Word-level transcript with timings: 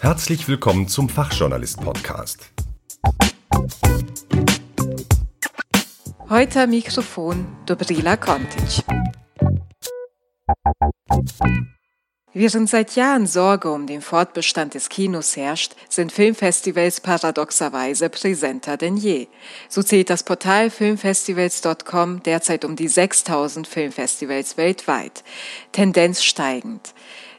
Herzlich 0.00 0.48
willkommen 0.48 0.88
zum 0.88 1.08
Fachjournalist-Podcast. 1.08 2.50
Heute 6.28 6.62
am 6.62 6.70
Mikrofon 6.70 7.46
Dobrila 7.66 8.16
Kontic. 8.16 8.84
Während 12.34 12.68
seit 12.68 12.94
Jahren 12.94 13.26
Sorge 13.26 13.70
um 13.70 13.86
den 13.86 14.02
Fortbestand 14.02 14.74
des 14.74 14.90
Kinos 14.90 15.34
herrscht, 15.34 15.72
sind 15.88 16.12
Filmfestivals 16.12 17.00
paradoxerweise 17.00 18.10
präsenter 18.10 18.76
denn 18.76 18.98
je. 18.98 19.28
So 19.70 19.82
zählt 19.82 20.10
das 20.10 20.22
Portal 20.22 20.68
filmfestivals.com 20.68 22.22
derzeit 22.22 22.66
um 22.66 22.76
die 22.76 22.88
6000 22.88 23.66
Filmfestivals 23.66 24.58
weltweit. 24.58 25.24
Tendenz 25.72 26.22
steigend. 26.22 26.92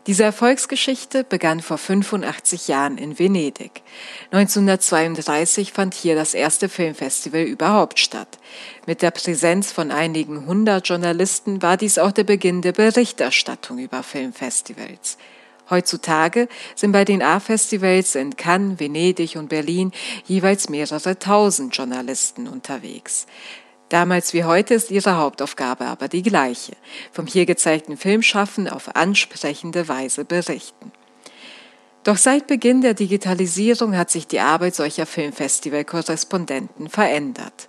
Diese 0.08 0.24
Erfolgsgeschichte 0.24 1.24
begann 1.24 1.60
vor 1.60 1.78
85 1.78 2.68
Jahren 2.68 2.98
in 2.98 3.20
Venedig. 3.20 3.82
1932 4.32 5.74
fand 5.74 5.94
hier 5.94 6.16
das 6.16 6.34
erste 6.34 6.70
Filmfestival 6.70 7.42
überhaupt 7.42 8.00
statt. 8.00 8.40
Mit 8.88 9.02
der 9.02 9.12
Präsenz 9.12 9.72
von 9.72 9.92
einigen 9.92 10.46
hundert 10.46 10.88
Journalisten 10.88 11.62
war 11.62 11.78
dies 11.78 11.98
auch 11.98 12.12
der 12.12 12.24
Beginn 12.24 12.62
der 12.62 12.72
Berichterstattung 12.72 13.78
über 13.78 14.02
Filmfestivals. 14.02 15.18
Heutzutage 15.70 16.48
sind 16.76 16.94
bei 16.94 17.06
den 17.06 17.22
A-Festivals 17.22 18.16
in 18.16 18.36
Cannes, 18.36 18.80
Venedig 18.80 19.36
und 19.36 19.50
Berlin 19.50 19.92
jeweils 20.26 20.70
mehrere 20.70 21.20
tausend 21.20 21.76
Journalisten 21.76 22.48
unterwegs. 22.48 23.28
Damals 23.90 24.34
wie 24.34 24.44
heute 24.44 24.76
ist 24.76 24.92
ihre 24.92 25.18
Hauptaufgabe 25.18 25.86
aber 25.86 26.08
die 26.08 26.22
gleiche, 26.22 26.74
vom 27.12 27.26
hier 27.26 27.46
gezeigten 27.46 27.98
Filmschaffen 27.98 28.70
auf 28.70 28.96
ansprechende 28.96 29.88
Weise 29.88 30.26
berichten. 30.26 30.92
Doch 32.04 32.18
seit 32.18 32.48
Beginn 32.48 32.82
der 32.82 32.94
Digitalisierung 32.94 33.98
hat 33.98 34.10
sich 34.10 34.26
die 34.26 34.40
Arbeit 34.40 34.74
solcher 34.74 35.06
Filmfestival-Korrespondenten 35.06 36.90
verändert. 36.90 37.68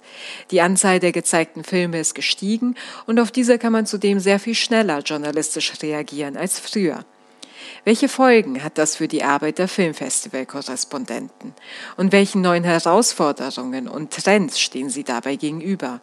Die 0.50 0.60
Anzahl 0.60 1.00
der 1.00 1.12
gezeigten 1.12 1.64
Filme 1.64 1.98
ist 1.98 2.14
gestiegen 2.14 2.76
und 3.06 3.18
auf 3.18 3.32
diese 3.32 3.58
kann 3.58 3.72
man 3.72 3.86
zudem 3.86 4.20
sehr 4.20 4.38
viel 4.38 4.54
schneller 4.54 5.00
journalistisch 5.00 5.72
reagieren 5.82 6.36
als 6.36 6.60
früher. 6.60 7.04
Welche 7.84 8.08
Folgen 8.08 8.62
hat 8.62 8.78
das 8.78 8.96
für 8.96 9.08
die 9.08 9.24
Arbeit 9.24 9.58
der 9.58 9.68
Filmfestival-Korrespondenten? 9.68 11.54
Und 11.96 12.12
welchen 12.12 12.40
neuen 12.40 12.64
Herausforderungen 12.64 13.88
und 13.88 14.12
Trends 14.12 14.60
stehen 14.60 14.90
sie 14.90 15.04
dabei 15.04 15.36
gegenüber? 15.36 16.00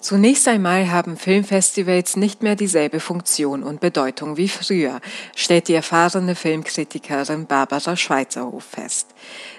Zunächst 0.00 0.46
einmal 0.46 0.92
haben 0.92 1.16
Filmfestivals 1.16 2.16
nicht 2.16 2.40
mehr 2.40 2.54
dieselbe 2.54 3.00
Funktion 3.00 3.64
und 3.64 3.80
Bedeutung 3.80 4.36
wie 4.36 4.48
früher, 4.48 5.00
stellt 5.34 5.66
die 5.66 5.74
erfahrene 5.74 6.36
Filmkritikerin 6.36 7.46
Barbara 7.46 7.96
Schweizerhof 7.96 8.62
fest. 8.62 9.08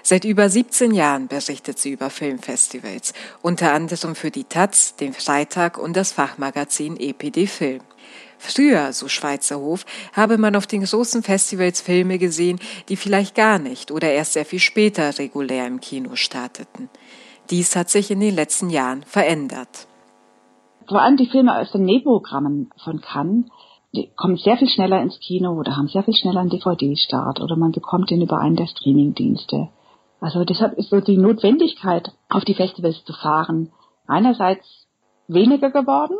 Seit 0.02 0.24
über 0.24 0.48
17 0.48 0.92
Jahren 0.92 1.28
berichtet 1.28 1.78
sie 1.78 1.90
über 1.90 2.08
Filmfestivals, 2.08 3.12
unter 3.42 3.74
anderem 3.74 4.14
für 4.14 4.30
die 4.30 4.44
Taz, 4.44 4.96
den 4.96 5.12
Freitag 5.12 5.76
und 5.76 5.94
das 5.94 6.12
Fachmagazin 6.12 6.98
EPD 6.98 7.46
Film. 7.46 7.82
Früher, 8.40 8.92
so 8.92 9.06
Schweizerhof, 9.06 9.86
habe 10.12 10.38
man 10.38 10.56
auf 10.56 10.66
den 10.66 10.82
großen 10.82 11.22
Festivals 11.22 11.80
Filme 11.80 12.18
gesehen, 12.18 12.58
die 12.88 12.96
vielleicht 12.96 13.34
gar 13.36 13.58
nicht 13.58 13.92
oder 13.92 14.10
erst 14.10 14.32
sehr 14.32 14.44
viel 14.44 14.58
später 14.58 15.18
regulär 15.18 15.66
im 15.66 15.80
Kino 15.80 16.16
starteten. 16.16 16.88
Dies 17.50 17.76
hat 17.76 17.90
sich 17.90 18.10
in 18.10 18.20
den 18.20 18.34
letzten 18.34 18.70
Jahren 18.70 19.02
verändert 19.04 19.86
vor 20.90 21.00
allem 21.00 21.16
die 21.16 21.26
Filme 21.26 21.56
aus 21.56 21.70
den 21.70 21.84
Nebenprogrammen 21.84 22.70
von 22.82 23.00
Cannes, 23.00 23.44
die 23.94 24.10
kommen 24.16 24.36
sehr 24.36 24.56
viel 24.56 24.68
schneller 24.68 25.00
ins 25.00 25.20
Kino 25.20 25.52
oder 25.52 25.76
haben 25.76 25.86
sehr 25.86 26.02
viel 26.02 26.14
schneller 26.14 26.40
einen 26.40 26.50
DVD-Start 26.50 27.40
oder 27.40 27.56
man 27.56 27.70
bekommt 27.70 28.10
den 28.10 28.22
über 28.22 28.38
einen 28.38 28.56
der 28.56 28.66
Streaming-Dienste. 28.66 29.68
Also 30.20 30.44
deshalb 30.44 30.76
ist 30.78 30.90
so 30.90 31.00
die 31.00 31.16
Notwendigkeit, 31.16 32.10
auf 32.28 32.44
die 32.44 32.54
Festivals 32.54 33.04
zu 33.04 33.12
fahren, 33.12 33.72
einerseits 34.08 34.66
weniger 35.28 35.70
geworden, 35.70 36.16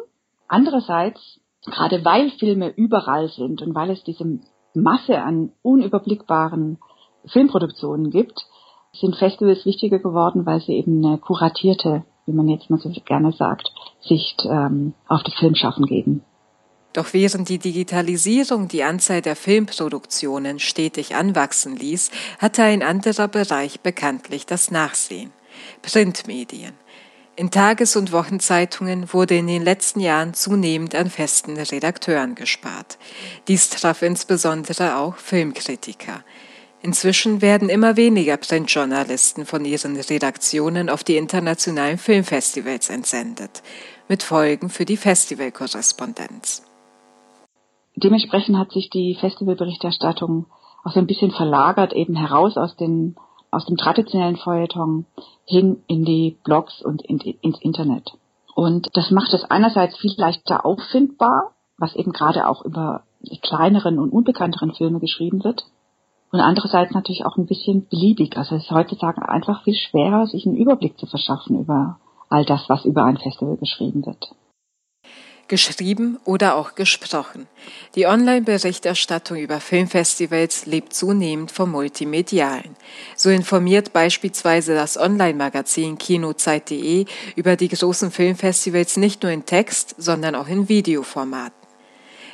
andererseits, 0.47 1.41
gerade 1.67 2.05
weil 2.05 2.31
Filme 2.33 2.69
überall 2.71 3.29
sind 3.29 3.63
und 3.63 3.75
weil 3.75 3.91
es 3.91 4.03
diese 4.05 4.41
Masse 4.75 5.21
an 5.21 5.53
unüberblickbaren 5.63 6.79
Filmproduktionen 7.27 8.11
gibt, 8.11 8.47
sind 8.93 9.17
Festivals 9.17 9.65
wichtiger 9.67 9.99
geworden, 9.99 10.47
weil 10.47 10.61
sie 10.61 10.75
eben 10.75 11.05
eine 11.05 11.19
kuratierte 11.19 12.05
wie 12.31 12.37
man 12.37 12.49
jetzt 12.49 12.71
mal 12.71 12.79
so 12.79 12.91
gerne 13.05 13.33
sagt, 13.33 13.73
Sicht 14.01 14.43
ähm, 14.45 14.95
auf 15.09 15.23
das 15.23 15.35
Filmschaffen 15.35 15.87
geben. 15.87 16.23
Doch 16.93 17.13
während 17.13 17.49
die 17.49 17.59
Digitalisierung 17.59 18.67
die 18.67 18.83
Anzahl 18.83 19.23
der 19.23 19.37
Filmproduktionen 19.37 20.59
stetig 20.59 21.15
anwachsen 21.15 21.77
ließ, 21.77 22.11
hatte 22.39 22.63
ein 22.63 22.83
anderer 22.83 23.29
Bereich 23.29 23.81
bekanntlich 23.81 24.45
das 24.45 24.71
Nachsehen. 24.71 25.31
Printmedien. 25.83 26.73
In 27.41 27.51
Tages- 27.51 27.97
und 27.97 28.13
Wochenzeitungen 28.13 29.15
wurde 29.15 29.35
in 29.35 29.47
den 29.47 29.65
letzten 29.65 30.01
Jahren 30.01 30.35
zunehmend 30.35 30.95
an 30.95 31.09
festen 31.09 31.57
Redakteuren 31.57 32.35
gespart. 32.35 32.99
Dies 33.49 33.71
traf 33.71 34.03
insbesondere 34.03 34.99
auch 34.99 35.17
Filmkritiker. 35.17 36.23
Inzwischen 36.83 37.41
werden 37.41 37.71
immer 37.71 37.97
weniger 37.97 38.37
Printjournalisten 38.37 39.47
von 39.47 39.65
ihren 39.65 39.97
Redaktionen 39.97 40.91
auf 40.91 41.03
die 41.03 41.17
internationalen 41.17 41.97
Filmfestivals 41.97 42.91
entsendet, 42.91 43.63
mit 44.07 44.23
Folgen 44.23 44.69
für 44.69 44.85
die 44.85 44.99
Festivalkorrespondenz. 44.99 46.63
Dementsprechend 47.97 48.59
hat 48.59 48.71
sich 48.73 48.91
die 48.91 49.17
Festivalberichterstattung 49.19 50.45
auch 50.85 50.93
so 50.93 51.01
ein 51.01 51.07
bisschen 51.07 51.31
verlagert, 51.31 51.95
eben 51.95 52.17
heraus 52.17 52.59
aus, 52.59 52.77
den, 52.77 53.17
aus 53.51 53.67
dem 53.67 53.77
traditionellen 53.77 54.37
Feuilleton 54.37 55.07
hin 55.45 55.83
in 55.87 56.05
die 56.05 56.39
Blogs 56.45 56.83
und 56.83 57.03
in, 57.03 57.19
ins 57.19 57.61
Internet. 57.61 58.13
Und 58.55 58.89
das 58.95 59.11
macht 59.11 59.33
es 59.33 59.45
einerseits 59.45 59.97
viel 59.99 60.15
leichter 60.17 60.65
auffindbar, 60.65 61.53
was 61.79 61.95
eben 61.97 62.13
gerade 62.13 62.49
auch 62.49 62.65
über 62.65 63.03
kleineren 63.43 63.99
und 63.99 64.11
unbekannteren 64.11 64.73
Filme 64.75 65.01
geschrieben 65.01 65.45
wird 65.45 65.65
und 66.33 66.41
andererseits 66.41 66.93
natürlich 66.93 67.25
auch 67.27 67.37
ein 67.37 67.47
bisschen 67.47 67.87
beliebig. 67.89 68.37
Also 68.37 68.55
es 68.55 68.65
ist 68.65 68.71
heutzutage 68.71 69.29
einfach 69.29 69.65
viel 69.65 69.75
schwerer, 69.75 70.27
sich 70.27 70.47
einen 70.47 70.57
Überblick 70.57 70.99
zu 70.99 71.07
verschaffen 71.07 71.59
über 71.59 71.99
all 72.29 72.45
das, 72.45 72.69
was 72.69 72.85
über 72.85 73.05
ein 73.05 73.17
Festival 73.17 73.57
geschrieben 73.57 74.07
wird. 74.07 74.31
Geschrieben 75.51 76.21
oder 76.25 76.55
auch 76.55 76.77
gesprochen. 76.77 77.49
Die 77.97 78.07
Online-Berichterstattung 78.07 79.37
über 79.37 79.59
Filmfestivals 79.59 80.67
lebt 80.67 80.95
zunehmend 80.95 81.51
vom 81.51 81.73
Multimedialen. 81.73 82.77
So 83.17 83.31
informiert 83.31 83.93
beispielsweise 83.93 84.77
das 84.77 84.97
Online-Magazin 84.97 85.99
kinozeit.de 85.99 87.05
über 87.35 87.57
die 87.57 87.69
großen 87.69 88.13
Filmfestivals 88.13 88.97
nicht 88.97 89.25
nur 89.25 89.33
in 89.33 89.45
Text, 89.45 89.97
sondern 89.99 90.37
auch 90.37 90.47
in 90.47 90.69
Videoformat. 90.69 91.53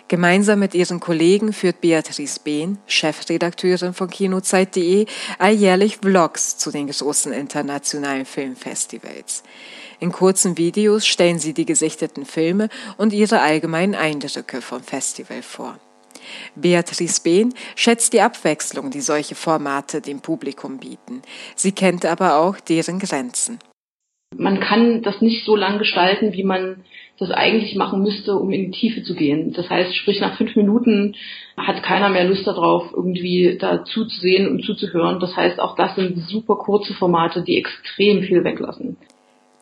Gemeinsam 0.09 0.59
mit 0.59 0.75
ihren 0.75 1.00
Kollegen 1.00 1.54
führt 1.54 1.81
Beatrice 1.81 2.38
Behn, 2.38 2.77
Chefredakteurin 2.87 3.94
von 3.94 4.10
kinozeit.de, 4.10 5.06
alljährlich 5.38 5.97
Vlogs 5.97 6.59
zu 6.59 6.71
den 6.71 6.88
großen 6.88 7.33
internationalen 7.33 8.27
Filmfestivals. 8.27 9.43
In 9.98 10.12
kurzen 10.12 10.58
Videos 10.58 11.06
stellen 11.06 11.38
sie 11.38 11.54
die 11.54 11.66
gesichteten 11.66 12.24
Filme 12.24 12.68
und 12.98 13.12
ihre 13.12 13.40
allgemeinen 13.40 13.94
Eindrücke 13.94 14.60
vom 14.60 14.82
Festival 14.82 15.42
vor. 15.42 15.78
Beatrice 16.54 17.20
Behn 17.22 17.54
schätzt 17.76 18.12
die 18.12 18.20
Abwechslung, 18.20 18.90
die 18.90 19.00
solche 19.00 19.34
Formate 19.34 20.00
dem 20.00 20.20
Publikum 20.20 20.78
bieten. 20.78 21.22
Sie 21.54 21.72
kennt 21.72 22.04
aber 22.04 22.38
auch 22.38 22.58
deren 22.60 22.98
Grenzen. 22.98 23.58
Man 24.36 24.60
kann 24.60 25.02
das 25.02 25.20
nicht 25.20 25.44
so 25.44 25.56
lang 25.56 25.78
gestalten, 25.78 26.32
wie 26.32 26.42
man 26.42 26.84
das 27.18 27.30
eigentlich 27.30 27.76
machen 27.76 28.02
müsste, 28.02 28.36
um 28.36 28.50
in 28.50 28.66
die 28.66 28.78
Tiefe 28.78 29.02
zu 29.02 29.14
gehen. 29.14 29.52
Das 29.52 29.70
heißt, 29.70 29.94
sprich 29.96 30.20
nach 30.20 30.36
fünf 30.36 30.54
Minuten 30.56 31.14
hat 31.56 31.82
keiner 31.82 32.10
mehr 32.10 32.24
Lust 32.24 32.47
darauf, 32.47 32.92
irgendwie 32.92 33.56
da 33.59 33.84
zuzusehen 33.84 34.48
und 34.48 34.65
zuzuhören. 34.65 35.21
Das 35.21 35.34
heißt, 35.36 35.60
auch 35.60 35.76
das 35.76 35.94
sind 35.94 36.18
super 36.28 36.56
kurze 36.56 36.92
Formate, 36.94 37.42
die 37.42 37.56
extrem 37.56 38.22
viel 38.22 38.44
weglassen. 38.44 38.98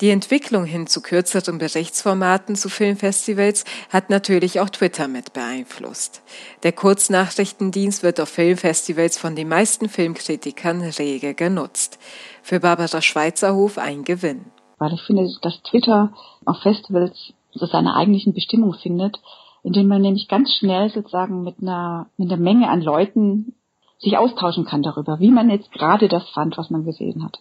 Die 0.01 0.11
Entwicklung 0.11 0.65
hin 0.65 0.89
zu 0.89 1.01
kürzeren 1.01 1.59
Berichtsformaten 1.59 2.57
zu 2.57 2.69
Filmfestivals 2.69 3.65
hat 3.91 4.11
natürlich 4.11 4.59
auch 4.59 4.69
Twitter 4.69 5.07
mit 5.07 5.33
beeinflusst. 5.33 6.23
Der 6.65 6.73
Kurznachrichtendienst 6.73 8.03
wird 8.03 8.19
auf 8.19 8.29
Filmfestivals 8.29 9.17
von 9.17 9.37
den 9.37 9.49
meisten 9.49 9.89
Filmkritikern 9.89 10.81
rege 10.81 11.35
genutzt. 11.35 12.01
Für 12.43 12.59
Barbara 12.59 13.01
Schweizerhof 13.01 13.79
ein 13.79 14.03
Gewinn. 14.03 14.47
Weil 14.79 14.95
ich 14.95 15.03
finde, 15.03 15.29
dass 15.43 15.63
Twitter 15.63 16.13
auf 16.45 16.59
Festivals 16.63 17.33
so 17.53 17.67
seine 17.67 17.95
eigentlichen 17.95 18.35
Bestimmung 18.35 18.75
findet, 18.75 19.21
indem 19.63 19.87
man 19.87 20.03
nämlich 20.03 20.27
ganz 20.27 20.53
schnell 20.59 20.91
sozusagen 20.91 21.45
mit 21.45 21.63
einer, 21.63 22.07
mit 22.17 22.33
einer 22.33 22.43
Menge 22.43 22.69
an 22.69 22.83
Leuten 22.83 23.55
sich 24.01 24.19
austauschen 24.19 24.65
kann 24.65 24.83
darüber, 24.83 25.21
wie 25.21 25.31
man 25.31 25.51
jetzt 25.51 25.71
gerade 25.71 26.09
das 26.09 26.29
fand, 26.31 26.59
was 26.59 26.69
man 26.69 26.85
gesehen 26.85 27.23
hat. 27.23 27.39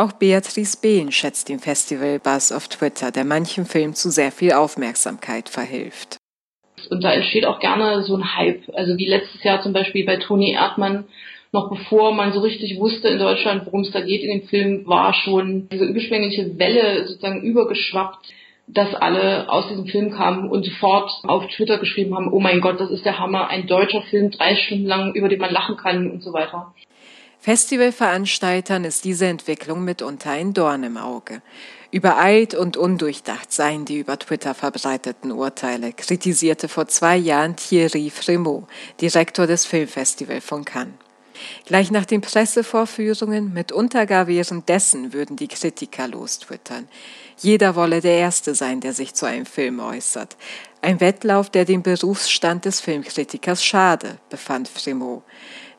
Auch 0.00 0.12
Beatrice 0.12 0.78
Behn 0.80 1.12
schätzt 1.12 1.50
den 1.50 1.58
Festival 1.58 2.18
Buzz 2.20 2.52
auf 2.52 2.68
Twitter, 2.68 3.10
der 3.10 3.26
manchem 3.26 3.66
Film 3.66 3.92
zu 3.92 4.08
sehr 4.08 4.32
viel 4.32 4.52
Aufmerksamkeit 4.52 5.50
verhilft. 5.50 6.16
und 6.88 7.04
da 7.04 7.12
entsteht 7.12 7.44
auch 7.44 7.60
gerne 7.60 8.02
so 8.04 8.16
ein 8.16 8.34
Hype. 8.34 8.62
Also 8.72 8.96
wie 8.96 9.06
letztes 9.06 9.44
Jahr 9.44 9.60
zum 9.60 9.74
Beispiel 9.74 10.06
bei 10.06 10.16
Toni 10.16 10.52
Erdmann, 10.52 11.04
noch 11.52 11.68
bevor 11.68 12.14
man 12.14 12.32
so 12.32 12.40
richtig 12.40 12.80
wusste 12.80 13.08
in 13.08 13.18
Deutschland, 13.18 13.66
worum 13.66 13.82
es 13.82 13.90
da 13.90 14.00
geht 14.00 14.22
in 14.22 14.38
dem 14.38 14.48
Film, 14.48 14.86
war 14.86 15.12
schon 15.12 15.68
diese 15.68 15.84
überschwängliche 15.84 16.58
Welle 16.58 17.06
sozusagen 17.06 17.42
übergeschwappt, 17.42 18.26
dass 18.68 18.94
alle 18.94 19.52
aus 19.52 19.68
diesem 19.68 19.84
Film 19.84 20.12
kamen 20.12 20.48
und 20.48 20.64
sofort 20.64 21.10
auf 21.24 21.46
Twitter 21.48 21.76
geschrieben 21.76 22.14
haben, 22.14 22.32
oh 22.32 22.40
mein 22.40 22.62
Gott, 22.62 22.80
das 22.80 22.90
ist 22.90 23.04
der 23.04 23.18
Hammer, 23.18 23.48
ein 23.48 23.66
deutscher 23.66 24.00
Film, 24.00 24.30
drei 24.30 24.56
Stunden 24.56 24.86
lang, 24.86 25.12
über 25.12 25.28
den 25.28 25.40
man 25.40 25.52
lachen 25.52 25.76
kann 25.76 26.10
und 26.10 26.22
so 26.22 26.32
weiter. 26.32 26.72
Festivalveranstaltern 27.42 28.84
ist 28.84 29.04
diese 29.04 29.24
Entwicklung 29.26 29.82
mitunter 29.82 30.30
ein 30.30 30.52
Dorn 30.52 30.84
im 30.84 30.98
Auge. 30.98 31.40
Übereilt 31.90 32.54
und 32.54 32.76
undurchdacht 32.76 33.50
seien 33.50 33.86
die 33.86 33.98
über 33.98 34.18
Twitter 34.18 34.54
verbreiteten 34.54 35.32
Urteile, 35.32 35.94
kritisierte 35.94 36.68
vor 36.68 36.86
zwei 36.88 37.16
Jahren 37.16 37.56
Thierry 37.56 38.10
Fremont, 38.10 38.68
Direktor 39.00 39.46
des 39.46 39.64
Filmfestivals 39.64 40.44
von 40.44 40.66
Cannes. 40.66 40.92
Gleich 41.64 41.90
nach 41.90 42.04
den 42.04 42.20
Pressevorführungen, 42.20 43.54
mitunter 43.54 44.04
gar 44.04 44.26
währenddessen, 44.26 45.14
würden 45.14 45.36
die 45.36 45.48
Kritiker 45.48 46.08
lostwittern. 46.08 46.88
Jeder 47.38 47.74
wolle 47.74 48.02
der 48.02 48.18
Erste 48.18 48.54
sein, 48.54 48.80
der 48.80 48.92
sich 48.92 49.14
zu 49.14 49.24
einem 49.24 49.46
Film 49.46 49.80
äußert. 49.80 50.36
Ein 50.82 51.00
Wettlauf, 51.00 51.48
der 51.48 51.64
dem 51.64 51.82
Berufsstand 51.82 52.66
des 52.66 52.80
Filmkritikers 52.80 53.64
schade, 53.64 54.18
befand 54.28 54.68
Fremont. 54.68 55.22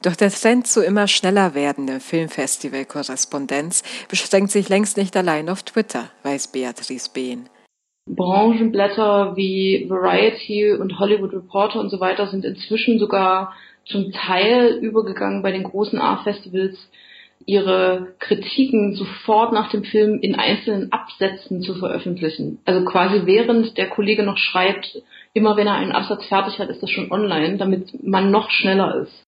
Doch 0.03 0.15
der 0.15 0.31
Trend 0.31 0.65
zu 0.65 0.83
immer 0.83 1.07
schneller 1.07 1.53
werdenden 1.53 1.99
Filmfestival-Korrespondenz 1.99 3.83
beschränkt 4.09 4.49
sich 4.49 4.67
längst 4.67 4.97
nicht 4.97 5.15
allein 5.15 5.47
auf 5.47 5.61
Twitter, 5.61 6.09
weiß 6.23 6.51
Beatrice 6.51 7.09
Behn. 7.13 7.49
Branchenblätter 8.07 9.35
wie 9.35 9.85
Variety 9.87 10.73
und 10.73 10.97
Hollywood 10.97 11.33
Reporter 11.33 11.79
und 11.79 11.91
so 11.91 11.99
weiter 11.99 12.27
sind 12.27 12.45
inzwischen 12.45 12.97
sogar 12.97 13.53
zum 13.85 14.11
Teil 14.11 14.79
übergegangen 14.81 15.43
bei 15.43 15.51
den 15.51 15.63
großen 15.63 15.99
A-Festivals, 15.99 16.77
ihre 17.45 18.13
Kritiken 18.19 18.95
sofort 18.95 19.53
nach 19.53 19.69
dem 19.69 19.83
Film 19.83 20.19
in 20.19 20.35
einzelnen 20.35 20.91
Absätzen 20.91 21.61
zu 21.61 21.75
veröffentlichen. 21.75 22.59
Also 22.65 22.85
quasi 22.85 23.25
während 23.25 23.77
der 23.77 23.89
Kollege 23.89 24.23
noch 24.23 24.37
schreibt, 24.37 25.01
immer 25.33 25.57
wenn 25.57 25.67
er 25.67 25.75
einen 25.75 25.91
Absatz 25.91 26.25
fertig 26.25 26.57
hat, 26.57 26.69
ist 26.69 26.81
das 26.81 26.89
schon 26.89 27.11
online, 27.11 27.57
damit 27.57 28.03
man 28.03 28.31
noch 28.31 28.49
schneller 28.49 28.95
ist. 29.03 29.23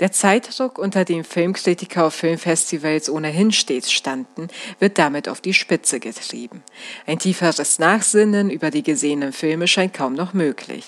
Der 0.00 0.12
Zeitdruck, 0.12 0.78
unter 0.78 1.04
dem 1.04 1.24
Filmkritiker 1.24 2.06
auf 2.06 2.14
Filmfestivals 2.14 3.10
ohnehin 3.10 3.50
stets 3.50 3.90
standen, 3.90 4.46
wird 4.78 4.96
damit 4.96 5.28
auf 5.28 5.40
die 5.40 5.54
Spitze 5.54 5.98
getrieben. 5.98 6.62
Ein 7.04 7.18
tieferes 7.18 7.80
Nachsinnen 7.80 8.48
über 8.48 8.70
die 8.70 8.84
gesehenen 8.84 9.32
Filme 9.32 9.66
scheint 9.66 9.94
kaum 9.94 10.14
noch 10.14 10.34
möglich. 10.34 10.84